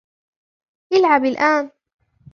العب 0.93 1.25
الآن. 1.25 1.71